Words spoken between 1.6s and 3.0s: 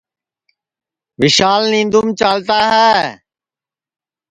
نیںدَوںم چالتا ہے